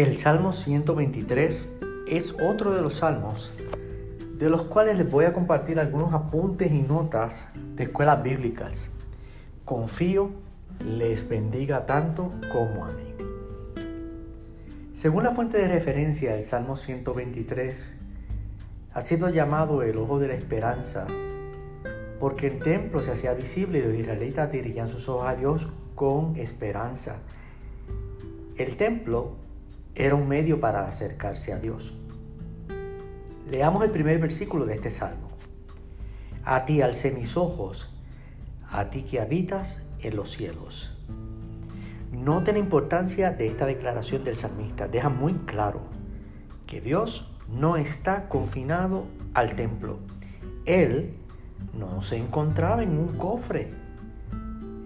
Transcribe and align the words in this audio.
El 0.00 0.16
Salmo 0.16 0.54
123 0.54 1.68
es 2.08 2.34
otro 2.40 2.72
de 2.72 2.80
los 2.80 2.94
salmos 2.94 3.52
de 4.38 4.48
los 4.48 4.62
cuales 4.62 4.96
les 4.96 5.10
voy 5.10 5.26
a 5.26 5.34
compartir 5.34 5.78
algunos 5.78 6.14
apuntes 6.14 6.72
y 6.72 6.80
notas 6.80 7.48
de 7.76 7.84
escuelas 7.84 8.22
bíblicas. 8.22 8.72
Confío 9.66 10.30
les 10.86 11.28
bendiga 11.28 11.84
tanto 11.84 12.32
como 12.50 12.86
a 12.86 12.92
mí. 12.92 13.14
Según 14.94 15.24
la 15.24 15.32
fuente 15.32 15.58
de 15.58 15.68
referencia, 15.68 16.34
el 16.34 16.42
Salmo 16.44 16.76
123 16.76 17.94
ha 18.94 19.00
sido 19.02 19.28
llamado 19.28 19.82
el 19.82 19.98
ojo 19.98 20.18
de 20.18 20.28
la 20.28 20.34
esperanza 20.34 21.06
porque 22.18 22.46
el 22.46 22.58
templo 22.60 23.02
se 23.02 23.10
hacía 23.10 23.34
visible 23.34 23.80
y 23.80 23.82
los 23.82 23.94
israelitas 23.94 24.50
dirigían 24.50 24.88
sus 24.88 25.10
ojos 25.10 25.28
a 25.28 25.34
Dios 25.34 25.68
con 25.94 26.36
esperanza. 26.36 27.18
El 28.56 28.78
templo 28.78 29.49
era 29.94 30.14
un 30.14 30.28
medio 30.28 30.60
para 30.60 30.86
acercarse 30.86 31.52
a 31.52 31.58
Dios. 31.58 31.94
Leamos 33.48 33.82
el 33.82 33.90
primer 33.90 34.18
versículo 34.18 34.64
de 34.64 34.74
este 34.74 34.90
salmo. 34.90 35.28
A 36.44 36.64
ti 36.64 36.82
alcé 36.82 37.10
mis 37.10 37.36
ojos, 37.36 37.92
a 38.70 38.90
ti 38.90 39.02
que 39.02 39.20
habitas 39.20 39.82
en 40.00 40.16
los 40.16 40.30
cielos. 40.30 40.96
Note 42.12 42.52
la 42.52 42.58
importancia 42.58 43.30
de 43.30 43.46
esta 43.46 43.66
declaración 43.66 44.22
del 44.22 44.36
salmista. 44.36 44.88
Deja 44.88 45.08
muy 45.08 45.34
claro 45.34 45.82
que 46.66 46.80
Dios 46.80 47.28
no 47.48 47.76
está 47.76 48.28
confinado 48.28 49.06
al 49.34 49.54
templo. 49.54 49.98
Él 50.64 51.14
no 51.74 52.02
se 52.02 52.16
encontraba 52.16 52.82
en 52.82 52.98
un 52.98 53.16
cofre 53.16 53.72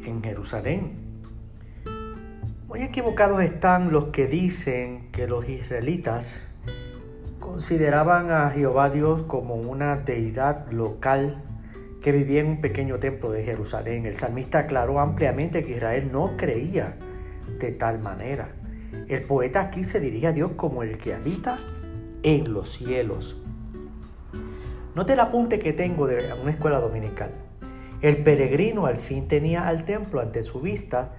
en 0.04 0.22
Jerusalén. 0.22 1.03
Muy 2.74 2.82
equivocados 2.82 3.40
están 3.40 3.92
los 3.92 4.06
que 4.06 4.26
dicen 4.26 5.12
que 5.12 5.28
los 5.28 5.48
israelitas 5.48 6.40
consideraban 7.38 8.32
a 8.32 8.50
Jehová 8.50 8.90
Dios 8.90 9.22
como 9.22 9.54
una 9.54 9.98
deidad 9.98 10.68
local 10.72 11.40
que 12.02 12.10
vivía 12.10 12.40
en 12.40 12.48
un 12.48 12.60
pequeño 12.60 12.98
templo 12.98 13.30
de 13.30 13.44
Jerusalén. 13.44 14.06
El 14.06 14.16
salmista 14.16 14.58
aclaró 14.58 14.98
ampliamente 14.98 15.64
que 15.64 15.76
Israel 15.76 16.10
no 16.10 16.36
creía 16.36 16.96
de 17.60 17.70
tal 17.70 18.00
manera. 18.00 18.48
El 19.06 19.22
poeta 19.22 19.60
aquí 19.60 19.84
se 19.84 20.00
dirige 20.00 20.26
a 20.26 20.32
Dios 20.32 20.50
como 20.56 20.82
el 20.82 20.98
que 20.98 21.14
habita 21.14 21.60
en 22.24 22.52
los 22.52 22.72
cielos. 22.72 23.40
Note 24.96 25.12
el 25.12 25.20
apunte 25.20 25.60
que 25.60 25.72
tengo 25.72 26.08
de 26.08 26.32
una 26.42 26.50
escuela 26.50 26.80
dominical. 26.80 27.30
El 28.00 28.24
peregrino 28.24 28.86
al 28.86 28.96
fin 28.96 29.28
tenía 29.28 29.68
al 29.68 29.84
templo 29.84 30.20
ante 30.20 30.42
su 30.42 30.60
vista 30.60 31.12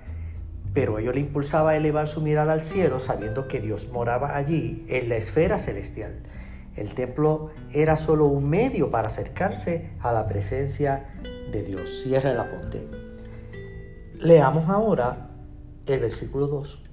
pero 0.76 1.00
ello 1.00 1.14
le 1.14 1.22
impulsaba 1.22 1.72
a 1.72 1.78
elevar 1.78 2.10
su 2.10 2.22
mirada 2.22 2.52
al 2.52 2.62
cielo 2.62 3.00
sabiendo 3.00 3.48
que 3.48 3.62
Dios 3.62 3.88
moraba 3.94 4.36
allí, 4.36 4.86
en 4.90 5.08
la 5.08 5.16
esfera 5.16 5.58
celestial. 5.58 6.22
El 6.76 6.94
templo 6.94 7.52
era 7.72 7.96
solo 7.96 8.26
un 8.26 8.50
medio 8.50 8.92
para 8.92 9.08
acercarse 9.08 9.92
a 10.02 10.12
la 10.12 10.28
presencia 10.28 11.16
de 11.50 11.64
Dios. 11.64 12.02
Cierra 12.04 12.32
el 12.32 12.40
apunte. 12.40 12.90
Leamos 14.16 14.70
ahora 14.70 15.30
el 15.86 16.02
versículo 16.02 16.48
2. 16.48 16.84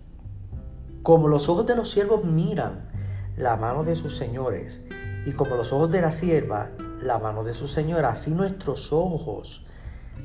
Como 1.02 1.26
los 1.26 1.48
ojos 1.48 1.66
de 1.66 1.74
los 1.74 1.90
siervos 1.90 2.24
miran 2.24 2.88
la 3.36 3.56
mano 3.56 3.82
de 3.82 3.96
sus 3.96 4.16
señores, 4.16 4.80
y 5.26 5.32
como 5.32 5.56
los 5.56 5.72
ojos 5.72 5.90
de 5.90 6.02
la 6.02 6.12
sierva 6.12 6.70
la 7.02 7.18
mano 7.18 7.42
de 7.42 7.52
su 7.52 7.66
señora, 7.66 8.10
así 8.10 8.30
nuestros 8.30 8.92
ojos 8.92 9.66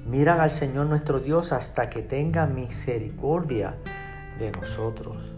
miran 0.07 0.39
al 0.39 0.51
Señor 0.51 0.87
nuestro 0.87 1.19
Dios 1.19 1.51
hasta 1.51 1.89
que 1.89 2.01
tenga 2.01 2.47
misericordia 2.47 3.75
de 4.39 4.51
nosotros. 4.51 5.33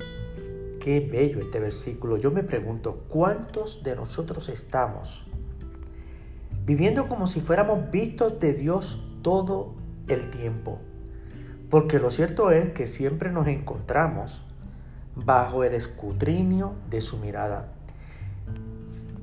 Qué 0.79 0.99
bello 0.99 1.39
este 1.41 1.59
versículo. 1.59 2.17
Yo 2.17 2.31
me 2.31 2.43
pregunto, 2.43 3.03
¿cuántos 3.09 3.83
de 3.83 3.95
nosotros 3.95 4.47
estamos 4.49 5.25
viviendo 6.65 7.07
como 7.07 7.27
si 7.27 7.41
fuéramos 7.41 7.89
vistos 7.91 8.39
de 8.39 8.53
Dios 8.53 9.07
todo 9.21 9.75
el 10.07 10.29
tiempo? 10.29 10.79
Porque 11.69 11.99
lo 11.99 12.11
cierto 12.11 12.51
es 12.51 12.71
que 12.71 12.87
siempre 12.87 13.31
nos 13.31 13.47
encontramos 13.47 14.41
bajo 15.15 15.63
el 15.63 15.73
escudriño 15.73 16.73
de 16.89 17.01
su 17.01 17.17
mirada. 17.17 17.73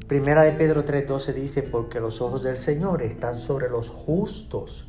Primera 0.06 0.42
de 0.42 0.53
Pedro 0.53 0.84
3:12 0.84 1.32
dice, 1.32 1.62
porque 1.62 2.00
los 2.00 2.20
ojos 2.20 2.42
del 2.42 2.59
Señor 2.59 3.03
están 3.03 3.38
sobre 3.38 3.69
los 3.69 3.91
justos 3.91 4.88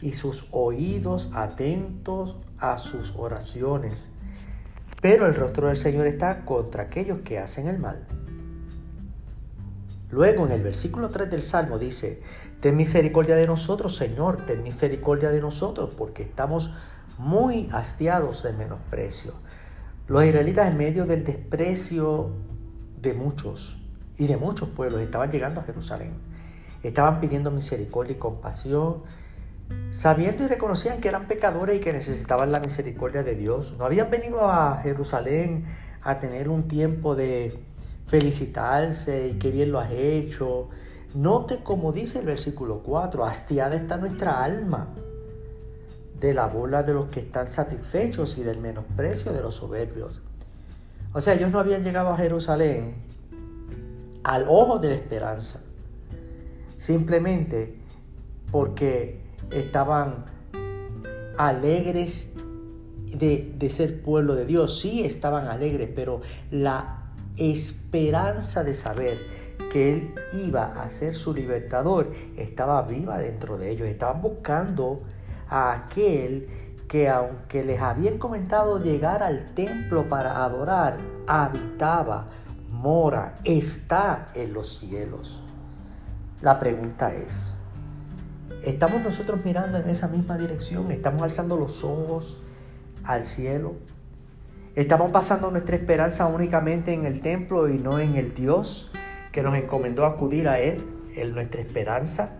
y 0.00 0.12
sus 0.12 0.46
oídos 0.50 1.30
atentos 1.34 2.36
a 2.58 2.78
sus 2.78 3.14
oraciones. 3.16 4.10
Pero 5.00 5.26
el 5.26 5.34
rostro 5.34 5.68
del 5.68 5.76
Señor 5.76 6.06
está 6.06 6.44
contra 6.44 6.84
aquellos 6.84 7.20
que 7.20 7.38
hacen 7.38 7.68
el 7.68 7.78
mal. 7.78 8.06
Luego 10.10 10.46
en 10.46 10.52
el 10.52 10.62
versículo 10.62 11.10
3 11.10 11.30
del 11.30 11.42
Salmo 11.42 11.78
dice, 11.78 12.22
ten 12.60 12.76
misericordia 12.76 13.36
de 13.36 13.46
nosotros, 13.46 13.94
Señor, 13.96 14.46
ten 14.46 14.62
misericordia 14.62 15.30
de 15.30 15.40
nosotros, 15.40 15.90
porque 15.96 16.22
estamos 16.22 16.74
muy 17.18 17.68
hastiados 17.72 18.42
del 18.42 18.56
menosprecio. 18.56 19.34
Los 20.06 20.24
israelitas 20.24 20.68
en 20.68 20.78
medio 20.78 21.04
del 21.04 21.24
desprecio 21.24 22.30
de 23.00 23.12
muchos 23.12 23.76
y 24.16 24.26
de 24.26 24.36
muchos 24.36 24.70
pueblos 24.70 25.02
estaban 25.02 25.30
llegando 25.30 25.60
a 25.60 25.64
Jerusalén. 25.64 26.12
Estaban 26.82 27.20
pidiendo 27.20 27.50
misericordia 27.50 28.16
y 28.16 28.18
compasión 28.18 29.02
sabiendo 29.90 30.44
y 30.44 30.48
reconocían 30.48 31.00
que 31.00 31.08
eran 31.08 31.26
pecadores 31.26 31.76
y 31.76 31.80
que 31.80 31.92
necesitaban 31.92 32.52
la 32.52 32.60
misericordia 32.60 33.22
de 33.22 33.34
Dios. 33.34 33.74
No 33.78 33.84
habían 33.84 34.10
venido 34.10 34.48
a 34.48 34.76
Jerusalén 34.82 35.64
a 36.02 36.18
tener 36.18 36.48
un 36.48 36.68
tiempo 36.68 37.14
de 37.14 37.58
felicitarse 38.06 39.28
y 39.28 39.38
qué 39.38 39.50
bien 39.50 39.72
lo 39.72 39.80
has 39.80 39.92
hecho. 39.92 40.68
Note 41.14 41.60
como 41.62 41.92
dice 41.92 42.20
el 42.20 42.26
versículo 42.26 42.82
4, 42.82 43.24
hastiada 43.24 43.76
está 43.76 43.96
nuestra 43.96 44.42
alma 44.44 44.88
de 46.20 46.34
la 46.34 46.46
burla 46.46 46.82
de 46.82 46.94
los 46.94 47.08
que 47.08 47.20
están 47.20 47.50
satisfechos 47.50 48.38
y 48.38 48.42
del 48.42 48.58
menosprecio 48.58 49.32
de 49.32 49.40
los 49.40 49.54
soberbios. 49.54 50.20
O 51.12 51.20
sea, 51.20 51.34
ellos 51.34 51.50
no 51.50 51.58
habían 51.58 51.84
llegado 51.84 52.10
a 52.10 52.16
Jerusalén 52.16 52.96
al 54.24 54.44
ojo 54.48 54.78
de 54.78 54.88
la 54.88 54.94
esperanza, 54.94 55.60
simplemente 56.76 57.78
porque 58.50 59.27
estaban 59.50 60.24
alegres 61.36 62.32
de, 63.16 63.70
ser 63.70 64.02
pueblo 64.02 64.34
de 64.34 64.46
Dios. 64.46 64.80
Sí 64.80 65.04
estaban 65.04 65.48
alegres, 65.48 65.90
pero 65.94 66.20
la 66.50 67.12
esperanza 67.36 68.64
de 68.64 68.74
saber 68.74 69.18
que 69.70 69.90
Él 69.90 70.14
iba 70.46 70.82
a 70.82 70.90
ser 70.90 71.14
su 71.14 71.34
libertador 71.34 72.12
estaba 72.36 72.82
viva 72.82 73.18
dentro 73.18 73.58
de 73.58 73.70
ellos. 73.70 73.88
Estaban 73.88 74.20
buscando 74.22 75.02
a 75.48 75.72
aquel 75.72 76.48
que 76.88 77.08
aunque 77.08 77.64
les 77.64 77.80
habían 77.80 78.18
comentado 78.18 78.82
llegar 78.82 79.22
al 79.22 79.54
templo 79.54 80.08
para 80.08 80.42
adorar, 80.44 80.96
habitaba, 81.26 82.28
mora, 82.70 83.34
está 83.44 84.26
en 84.34 84.54
los 84.54 84.78
cielos. 84.78 85.42
La 86.40 86.58
pregunta 86.58 87.14
es, 87.14 87.57
¿Estamos 88.62 89.02
nosotros 89.02 89.44
mirando 89.44 89.78
en 89.78 89.88
esa 89.88 90.08
misma 90.08 90.36
dirección? 90.36 90.90
¿Estamos 90.90 91.22
alzando 91.22 91.56
los 91.56 91.84
ojos 91.84 92.36
al 93.04 93.24
cielo? 93.24 93.74
¿Estamos 94.74 95.10
pasando 95.10 95.50
nuestra 95.50 95.76
esperanza 95.76 96.26
únicamente 96.26 96.92
en 96.92 97.06
el 97.06 97.20
templo 97.20 97.68
y 97.68 97.78
no 97.78 98.00
en 98.00 98.16
el 98.16 98.34
Dios 98.34 98.90
que 99.32 99.42
nos 99.42 99.54
encomendó 99.56 100.04
acudir 100.04 100.48
a 100.48 100.58
Él, 100.58 100.84
en 101.14 101.34
nuestra 101.34 101.60
esperanza? 101.60 102.36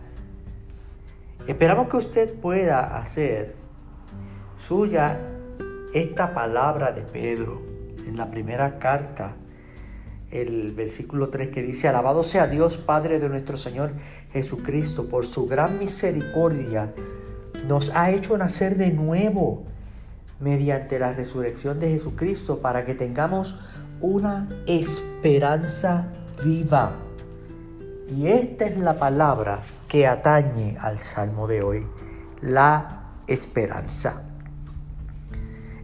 Esperamos 1.46 1.88
que 1.88 1.96
usted 1.96 2.34
pueda 2.40 2.98
hacer 2.98 3.54
suya 4.56 5.20
esta 5.94 6.34
palabra 6.34 6.92
de 6.92 7.02
Pedro 7.02 7.62
en 8.06 8.16
la 8.16 8.30
primera 8.30 8.78
carta 8.78 9.36
el 10.30 10.72
versículo 10.72 11.28
3 11.28 11.50
que 11.50 11.62
dice, 11.62 11.88
alabado 11.88 12.22
sea 12.22 12.46
Dios 12.46 12.76
Padre 12.76 13.18
de 13.18 13.28
nuestro 13.28 13.56
Señor 13.56 13.92
Jesucristo, 14.32 15.08
por 15.08 15.26
su 15.26 15.46
gran 15.46 15.78
misericordia 15.78 16.92
nos 17.66 17.90
ha 17.94 18.10
hecho 18.10 18.36
nacer 18.38 18.76
de 18.76 18.90
nuevo 18.90 19.64
mediante 20.40 20.98
la 20.98 21.12
resurrección 21.12 21.80
de 21.80 21.90
Jesucristo 21.90 22.58
para 22.58 22.84
que 22.84 22.94
tengamos 22.94 23.58
una 24.00 24.48
esperanza 24.66 26.08
viva. 26.44 26.92
Y 28.14 28.28
esta 28.28 28.66
es 28.66 28.78
la 28.78 28.94
palabra 28.94 29.62
que 29.88 30.06
atañe 30.06 30.76
al 30.80 30.98
salmo 30.98 31.46
de 31.46 31.62
hoy, 31.62 31.86
la 32.40 33.02
esperanza. 33.26 34.22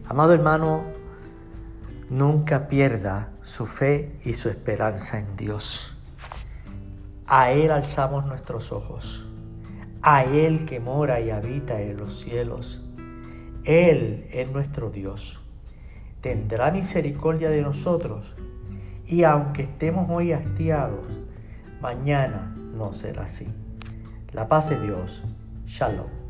Amado 0.07 0.33
hermano, 0.33 0.83
nunca 2.09 2.67
pierda 2.67 3.29
su 3.45 3.67
fe 3.67 4.19
y 4.25 4.33
su 4.33 4.49
esperanza 4.49 5.19
en 5.19 5.37
Dios. 5.37 5.95
A 7.27 7.51
Él 7.51 7.71
alzamos 7.71 8.25
nuestros 8.25 8.71
ojos, 8.71 9.25
a 10.01 10.23
Él 10.23 10.65
que 10.65 10.79
mora 10.79 11.21
y 11.21 11.29
habita 11.29 11.79
en 11.79 11.97
los 11.97 12.19
cielos. 12.19 12.83
Él 13.63 14.27
es 14.31 14.51
nuestro 14.51 14.89
Dios. 14.89 15.39
tendrá 16.21 16.71
misericordia 16.71 17.51
de 17.51 17.61
nosotros 17.61 18.33
y 19.05 19.23
aunque 19.23 19.61
estemos 19.61 20.09
hoy 20.09 20.33
hastiados, 20.33 21.05
mañana 21.79 22.55
no 22.73 22.91
será 22.93 23.25
así. 23.25 23.47
La 24.33 24.47
paz 24.47 24.71
de 24.71 24.81
Dios. 24.81 25.23
Shalom. 25.67 26.24